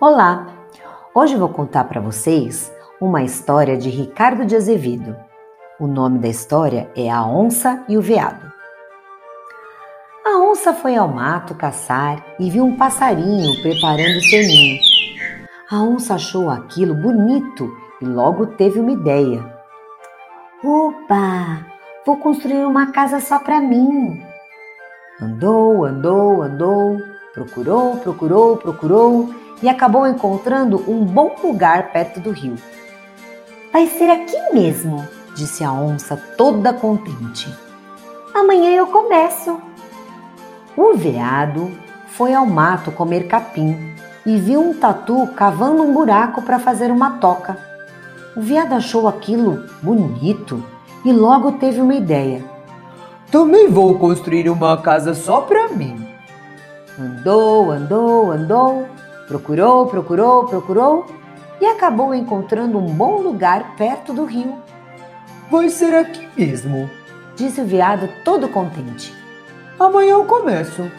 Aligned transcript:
Olá! 0.00 0.46
Hoje 1.12 1.34
vou 1.34 1.48
contar 1.48 1.82
para 1.82 2.00
vocês 2.00 2.72
uma 3.00 3.24
história 3.24 3.76
de 3.76 3.90
Ricardo 3.90 4.46
de 4.46 4.54
Azevedo. 4.54 5.16
O 5.80 5.88
nome 5.88 6.20
da 6.20 6.28
história 6.28 6.88
é 6.94 7.10
A 7.10 7.26
Onça 7.26 7.82
e 7.88 7.98
o 7.98 8.00
Veado. 8.00 8.46
A 10.24 10.38
onça 10.38 10.72
foi 10.72 10.94
ao 10.94 11.08
mato 11.08 11.52
caçar 11.56 12.24
e 12.38 12.48
viu 12.48 12.64
um 12.64 12.76
passarinho 12.76 13.60
preparando 13.60 14.20
seu 14.20 14.38
ninho. 14.38 14.78
A 15.68 15.82
onça 15.82 16.14
achou 16.14 16.48
aquilo 16.48 16.94
bonito 16.94 17.68
e 18.00 18.04
logo 18.04 18.46
teve 18.46 18.78
uma 18.78 18.92
ideia. 18.92 19.44
Opa! 20.62 21.66
Vou 22.06 22.18
construir 22.18 22.64
uma 22.64 22.92
casa 22.92 23.18
só 23.18 23.40
para 23.40 23.60
mim. 23.60 24.22
Andou, 25.20 25.84
andou, 25.84 26.40
andou, 26.40 27.00
procurou, 27.34 27.96
procurou, 27.96 28.56
procurou 28.58 29.47
e 29.62 29.68
acabou 29.68 30.06
encontrando 30.06 30.84
um 30.88 31.04
bom 31.04 31.34
lugar 31.42 31.92
perto 31.92 32.20
do 32.20 32.30
rio. 32.30 32.56
Vai 33.72 33.86
ser 33.86 34.10
aqui 34.10 34.36
mesmo, 34.52 35.06
disse 35.34 35.62
a 35.62 35.72
onça, 35.72 36.16
toda 36.36 36.72
contente. 36.72 37.52
Amanhã 38.34 38.70
eu 38.70 38.86
começo. 38.86 39.60
O 40.76 40.94
veado 40.94 41.70
foi 42.08 42.34
ao 42.34 42.46
mato 42.46 42.92
comer 42.92 43.26
capim 43.26 43.94
e 44.24 44.36
viu 44.36 44.60
um 44.60 44.74
tatu 44.74 45.26
cavando 45.34 45.82
um 45.82 45.92
buraco 45.92 46.42
para 46.42 46.58
fazer 46.58 46.90
uma 46.90 47.18
toca. 47.18 47.58
O 48.36 48.40
veado 48.40 48.74
achou 48.74 49.08
aquilo 49.08 49.64
bonito 49.82 50.62
e 51.04 51.12
logo 51.12 51.52
teve 51.52 51.80
uma 51.80 51.94
ideia. 51.94 52.44
Também 53.30 53.68
vou 53.68 53.98
construir 53.98 54.48
uma 54.48 54.76
casa 54.76 55.14
só 55.14 55.40
para 55.40 55.68
mim. 55.68 56.06
Andou, 56.98 57.70
andou, 57.70 58.30
andou 58.30 58.86
Procurou, 59.28 59.86
procurou, 59.86 60.46
procurou 60.46 61.06
e 61.60 61.66
acabou 61.66 62.14
encontrando 62.14 62.78
um 62.78 62.86
bom 62.86 63.20
lugar 63.20 63.76
perto 63.76 64.14
do 64.14 64.24
rio. 64.24 64.54
Vai 65.50 65.68
ser 65.68 65.94
aqui 65.94 66.26
mesmo, 66.34 66.90
disse 67.36 67.60
o 67.60 67.66
veado 67.66 68.08
todo 68.24 68.48
contente. 68.48 69.14
Amanhã 69.78 70.12
eu 70.12 70.24
começo. 70.24 70.90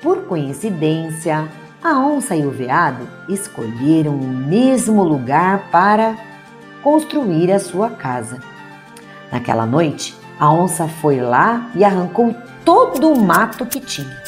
Por 0.00 0.24
coincidência, 0.24 1.48
a 1.82 1.98
onça 1.98 2.36
e 2.36 2.46
o 2.46 2.50
veado 2.50 3.08
escolheram 3.28 4.14
o 4.14 4.24
mesmo 4.24 5.02
lugar 5.02 5.68
para 5.72 6.16
construir 6.82 7.50
a 7.50 7.58
sua 7.58 7.90
casa. 7.90 8.40
Naquela 9.32 9.66
noite, 9.66 10.16
a 10.38 10.52
onça 10.52 10.86
foi 10.86 11.20
lá 11.20 11.70
e 11.74 11.84
arrancou 11.84 12.34
todo 12.64 13.10
o 13.10 13.20
mato 13.20 13.66
que 13.66 13.80
tinha. 13.80 14.22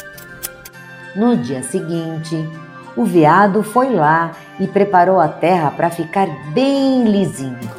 No 1.14 1.36
dia 1.36 1.62
seguinte, 1.62 2.48
o 2.96 3.04
veado 3.04 3.62
foi 3.62 3.90
lá 3.90 4.32
e 4.58 4.66
preparou 4.66 5.20
a 5.20 5.28
terra 5.28 5.70
para 5.70 5.90
ficar 5.90 6.28
bem 6.52 7.04
lisinho. 7.04 7.70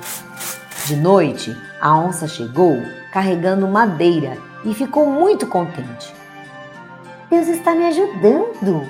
De 0.86 0.96
noite, 0.96 1.56
a 1.80 1.98
onça 1.98 2.28
chegou 2.28 2.82
carregando 3.12 3.68
madeira 3.68 4.38
e 4.64 4.74
ficou 4.74 5.10
muito 5.10 5.48
contente. 5.48 6.14
Deus 7.30 7.48
está 7.48 7.74
me 7.74 7.86
ajudando! 7.86 8.84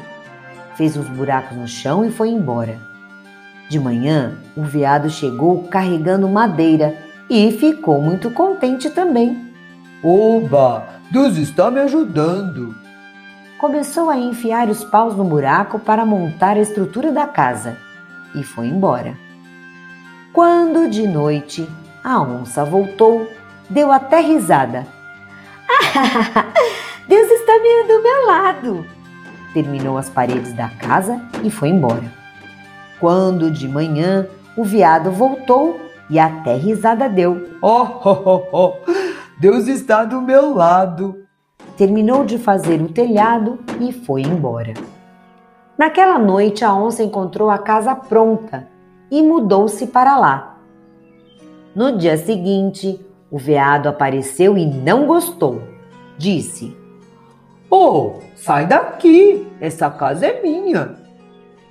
Fez 0.75 0.97
uns 0.97 1.07
buracos 1.07 1.57
no 1.57 1.67
chão 1.67 2.03
e 2.03 2.11
foi 2.11 2.29
embora. 2.29 2.77
De 3.69 3.79
manhã, 3.79 4.37
o 4.55 4.63
veado 4.63 5.09
chegou 5.09 5.63
carregando 5.69 6.27
madeira 6.27 6.95
e 7.29 7.51
ficou 7.51 8.01
muito 8.01 8.29
contente 8.31 8.89
também. 8.89 9.53
Oba! 10.03 10.85
Deus 11.09 11.37
está 11.37 11.71
me 11.71 11.79
ajudando! 11.79 12.84
Começou 13.57 14.09
a 14.09 14.17
enfiar 14.17 14.69
os 14.69 14.83
paus 14.83 15.15
no 15.15 15.23
buraco 15.23 15.79
para 15.79 16.05
montar 16.05 16.57
a 16.57 16.61
estrutura 16.61 17.11
da 17.11 17.25
casa 17.25 17.77
e 18.33 18.43
foi 18.43 18.67
embora. 18.67 19.17
Quando 20.33 20.89
de 20.89 21.07
noite 21.07 21.67
a 22.03 22.21
onça 22.21 22.65
voltou, 22.65 23.27
deu 23.69 23.91
até 23.91 24.19
risada. 24.19 24.85
Deus 27.07 27.31
está 27.31 27.59
meio 27.59 27.87
do 27.87 28.03
meu 28.03 28.25
lado! 28.25 28.85
Terminou 29.53 29.97
as 29.97 30.09
paredes 30.09 30.51
da 30.53 30.69
casa 30.69 31.21
e 31.41 31.49
foi 31.49 31.69
embora. 31.69 32.11
Quando 32.99 33.49
de 33.49 33.67
manhã 33.67 34.27
o 34.57 34.63
veado 34.63 35.11
voltou 35.11 35.79
e 36.09 36.19
até 36.19 36.55
risada 36.55 37.07
deu. 37.07 37.57
Oh, 37.61 37.87
oh, 38.03 38.21
oh, 38.25 38.47
oh. 38.51 38.73
Deus 39.39 39.67
está 39.67 40.03
do 40.03 40.21
meu 40.21 40.53
lado! 40.53 41.24
Terminou 41.77 42.25
de 42.25 42.37
fazer 42.37 42.81
o 42.81 42.89
telhado 42.89 43.59
e 43.79 43.91
foi 43.91 44.21
embora. 44.21 44.73
Naquela 45.77 46.17
noite, 46.17 46.63
a 46.63 46.73
onça 46.73 47.03
encontrou 47.03 47.49
a 47.49 47.57
casa 47.57 47.93
pronta 47.93 48.67
e 49.11 49.21
mudou-se 49.21 49.87
para 49.87 50.17
lá. 50.17 50.57
No 51.75 51.97
dia 51.97 52.17
seguinte, 52.17 52.99
o 53.29 53.37
veado 53.37 53.89
apareceu 53.89 54.57
e 54.57 54.65
não 54.65 55.05
gostou. 55.05 55.61
Disse: 56.17 56.75
Oh, 57.69 58.13
sai 58.35 58.65
daqui! 58.65 59.45
Essa 59.59 59.89
casa 59.89 60.27
é 60.27 60.41
minha. 60.41 60.95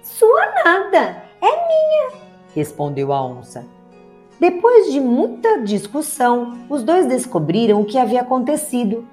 Sua 0.02 0.52
nada, 0.62 1.22
é 1.40 1.66
minha, 1.66 2.10
respondeu 2.54 3.10
a 3.10 3.24
onça. 3.24 3.64
Depois 4.38 4.92
de 4.92 5.00
muita 5.00 5.62
discussão, 5.62 6.52
os 6.68 6.82
dois 6.82 7.06
descobriram 7.06 7.80
o 7.80 7.84
que 7.86 7.96
havia 7.96 8.20
acontecido 8.20 9.06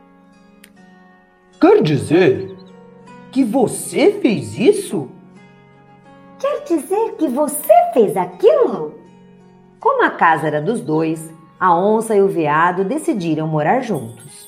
Quer 1.61 1.83
dizer 1.83 2.57
que 3.31 3.44
você 3.44 4.13
fez 4.13 4.57
isso? 4.57 5.09
Quer 6.39 6.63
dizer 6.63 7.17
que 7.19 7.27
você 7.27 7.72
fez 7.94 8.17
aquilo? 8.17 8.95
Como 9.79 10.03
a 10.03 10.09
casa 10.09 10.47
era 10.47 10.59
dos 10.59 10.81
dois, 10.81 11.31
a 11.59 11.77
onça 11.77 12.16
e 12.16 12.22
o 12.23 12.27
veado 12.27 12.83
decidiram 12.83 13.47
morar 13.47 13.81
juntos. 13.81 14.47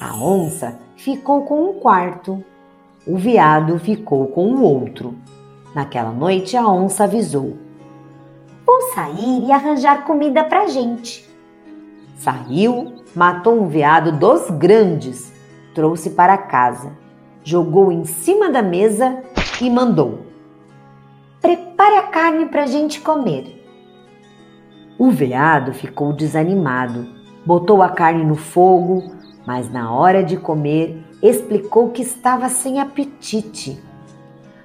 A 0.00 0.14
onça 0.14 0.78
ficou 0.94 1.42
com 1.42 1.68
um 1.68 1.72
quarto, 1.80 2.44
o 3.04 3.16
veado 3.16 3.76
ficou 3.80 4.28
com 4.28 4.52
o 4.52 4.62
outro. 4.62 5.16
Naquela 5.74 6.12
noite, 6.12 6.56
a 6.56 6.64
onça 6.68 7.04
avisou: 7.04 7.58
Vou 8.64 8.82
sair 8.94 9.48
e 9.48 9.50
arranjar 9.50 10.04
comida 10.04 10.44
pra 10.44 10.68
gente. 10.68 11.28
Saiu, 12.18 13.02
matou 13.16 13.60
um 13.60 13.66
veado 13.66 14.12
dos 14.12 14.48
grandes 14.48 15.39
trouxe 15.74 16.10
para 16.10 16.36
casa, 16.36 16.92
jogou 17.42 17.90
em 17.90 18.04
cima 18.04 18.50
da 18.50 18.62
mesa 18.62 19.22
e 19.60 19.70
mandou: 19.70 20.20
Prepare 21.40 21.96
a 21.96 22.02
carne 22.04 22.46
para 22.46 22.64
a 22.64 22.66
gente 22.66 23.00
comer. 23.00 23.64
O 24.98 25.10
veado 25.10 25.72
ficou 25.72 26.12
desanimado, 26.12 27.06
botou 27.44 27.82
a 27.82 27.88
carne 27.88 28.24
no 28.24 28.36
fogo, 28.36 29.10
mas 29.46 29.70
na 29.70 29.90
hora 29.92 30.22
de 30.22 30.36
comer 30.36 31.02
explicou 31.22 31.90
que 31.90 32.02
estava 32.02 32.48
sem 32.48 32.80
apetite. 32.80 33.82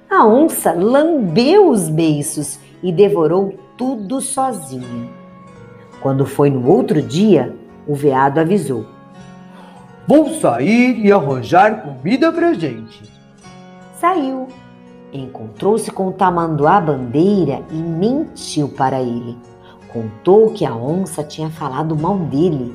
A 0.08 0.26
onça 0.26 0.72
lambeu 0.72 1.70
os 1.70 1.88
beiços 1.88 2.58
e 2.82 2.92
devorou 2.92 3.54
tudo 3.76 4.20
sozinha. 4.20 5.10
Quando 6.00 6.24
foi 6.24 6.50
no 6.50 6.70
outro 6.70 7.02
dia, 7.02 7.54
o 7.86 7.94
veado 7.94 8.38
avisou: 8.38 8.86
Vou 10.06 10.34
sair 10.34 11.04
e 11.04 11.10
arranjar 11.10 11.82
comida 11.82 12.30
pra 12.30 12.54
gente. 12.54 13.02
Saiu. 13.98 14.46
Encontrou-se 15.12 15.90
com 15.90 16.08
o 16.08 16.12
tamanduá 16.12 16.80
bandeira 16.80 17.62
e 17.72 17.74
mentiu 17.74 18.68
para 18.68 19.02
ele. 19.02 19.36
Contou 19.92 20.50
que 20.50 20.64
a 20.64 20.72
onça 20.72 21.24
tinha 21.24 21.50
falado 21.50 21.96
mal 21.96 22.16
dele. 22.18 22.72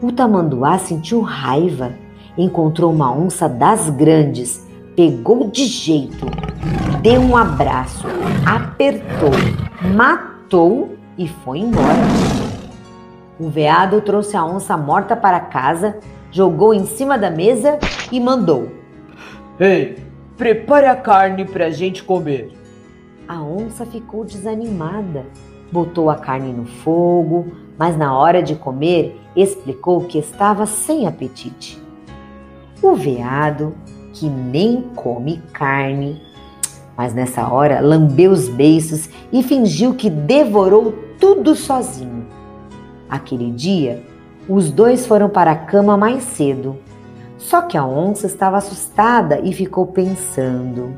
O 0.00 0.10
tamanduá 0.10 0.78
sentiu 0.78 1.20
raiva. 1.20 1.92
Encontrou 2.36 2.90
uma 2.90 3.12
onça 3.12 3.46
das 3.46 3.90
grandes, 3.90 4.66
pegou 4.96 5.50
de 5.50 5.66
jeito, 5.66 6.26
deu 7.00 7.20
um 7.20 7.36
abraço, 7.36 8.06
apertou, 8.44 9.30
matou 9.94 10.96
e 11.16 11.28
foi 11.28 11.58
embora. 11.58 12.02
O 13.38 13.48
veado 13.48 14.00
trouxe 14.00 14.36
a 14.36 14.44
onça 14.44 14.76
morta 14.76 15.14
para 15.14 15.38
casa 15.38 15.96
jogou 16.34 16.74
em 16.74 16.84
cima 16.84 17.16
da 17.16 17.30
mesa 17.30 17.78
e 18.10 18.18
mandou: 18.18 18.68
Ei, 19.58 19.96
prepare 20.36 20.86
a 20.86 20.96
carne 20.96 21.44
para 21.44 21.66
a 21.66 21.70
gente 21.70 22.02
comer. 22.02 22.52
A 23.28 23.40
onça 23.40 23.86
ficou 23.86 24.24
desanimada. 24.24 25.24
Botou 25.70 26.10
a 26.10 26.16
carne 26.16 26.52
no 26.52 26.66
fogo, 26.66 27.52
mas 27.78 27.96
na 27.96 28.16
hora 28.18 28.42
de 28.42 28.56
comer 28.56 29.18
explicou 29.34 30.04
que 30.04 30.18
estava 30.18 30.66
sem 30.66 31.06
apetite. 31.06 31.80
O 32.82 32.94
veado, 32.94 33.72
que 34.12 34.28
nem 34.28 34.82
come 34.94 35.40
carne, 35.52 36.20
mas 36.96 37.14
nessa 37.14 37.48
hora 37.48 37.80
lambeu 37.80 38.30
os 38.32 38.48
beiços 38.48 39.08
e 39.32 39.42
fingiu 39.42 39.94
que 39.94 40.10
devorou 40.10 40.92
tudo 41.18 41.54
sozinho. 41.54 42.26
Aquele 43.08 43.50
dia, 43.50 44.02
os 44.48 44.70
dois 44.70 45.06
foram 45.06 45.28
para 45.28 45.52
a 45.52 45.56
cama 45.56 45.96
mais 45.96 46.22
cedo. 46.22 46.76
Só 47.38 47.62
que 47.62 47.76
a 47.76 47.84
onça 47.84 48.26
estava 48.26 48.56
assustada 48.56 49.40
e 49.40 49.52
ficou 49.52 49.86
pensando: 49.86 50.96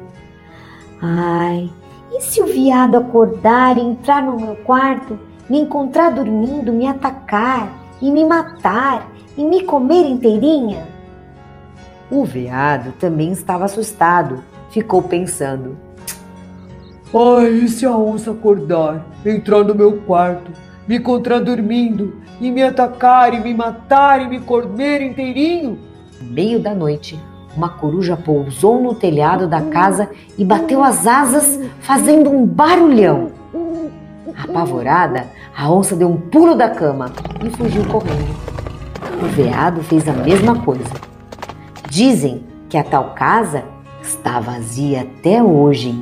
Ai, 1.00 1.70
E 2.12 2.20
se 2.20 2.40
o 2.40 2.46
veado 2.46 2.96
acordar 2.96 3.76
e 3.76 3.81
entrar 3.81 4.22
no 4.22 4.40
meu 4.40 4.56
quarto, 4.56 5.19
me 5.50 5.60
encontrar 5.60 6.10
dormindo, 6.10 6.72
me 6.72 6.87
atacar 6.87 7.69
e 8.00 8.10
me 8.10 8.25
matar 8.25 9.10
e 9.37 9.44
me 9.44 9.64
comer 9.64 10.06
inteirinha? 10.06 10.87
O 12.10 12.25
veado 12.25 12.93
também 12.93 13.32
estava 13.32 13.64
assustado, 13.64 14.43
ficou 14.70 15.02
pensando: 15.02 15.76
Ai, 17.12 17.50
e 17.50 17.69
se 17.69 17.84
a 17.84 17.96
onça 17.96 18.31
acordar, 18.31 19.04
entrar 19.25 19.64
no 19.64 19.75
meu 19.75 19.98
quarto, 20.02 20.50
me 20.87 20.97
encontrar 20.97 21.41
dormindo 21.41 22.17
e 22.41 22.50
me 22.50 22.62
atacar 22.62 23.35
e 23.35 23.41
me 23.41 23.53
matar 23.53 24.23
e 24.23 24.29
me 24.29 24.41
comer 24.41 25.03
inteirinho? 25.03 25.79
No 26.21 26.33
meio 26.33 26.61
da 26.61 26.75
noite, 26.75 27.19
uma 27.56 27.69
coruja 27.69 28.17
pousou 28.17 28.81
no 28.81 28.94
telhado 28.94 29.49
da 29.49 29.62
casa 29.62 30.11
e 30.37 30.44
bateu 30.44 30.83
as 30.83 31.06
asas, 31.06 31.59
fazendo 31.81 32.31
um 32.31 32.44
barulhão. 32.47 33.33
Apavorada, 34.37 35.27
a 35.56 35.71
onça 35.73 35.97
deu 35.97 36.09
um 36.09 36.17
pulo 36.17 36.55
da 36.55 36.69
cama 36.69 37.11
e 37.43 37.50
fugiu 37.50 37.85
correndo. 37.87 38.37
O 39.23 39.27
veado 39.27 39.82
fez 39.82 40.06
a 40.06 40.12
mesma 40.12 40.61
coisa. 40.61 40.93
Dizem 41.89 42.44
que 42.69 42.77
a 42.77 42.85
tal 42.85 43.15
casa 43.15 43.65
está 44.03 44.39
vazia 44.39 45.03
até 45.03 45.43
hoje. 45.43 45.99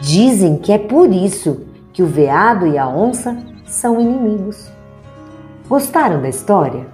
Dizem 0.00 0.58
que 0.58 0.72
é 0.72 0.78
por 0.78 1.12
isso 1.12 1.60
que 1.92 2.02
o 2.02 2.06
veado 2.06 2.66
e 2.66 2.76
a 2.76 2.88
onça 2.88 3.36
são 3.66 4.00
inimigos. 4.00 4.70
Gostaram 5.68 6.22
da 6.22 6.28
história? 6.28 6.86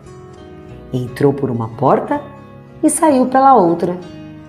Entrou 0.92 1.32
por 1.32 1.50
uma 1.50 1.68
porta 1.68 2.20
e 2.82 2.90
saiu 2.90 3.26
pela 3.26 3.54
outra. 3.54 3.96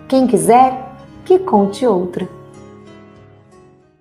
Quem 0.07 0.27
quiser, 0.27 0.93
que 1.25 1.39
conte 1.39 1.85
outra. 1.85 2.27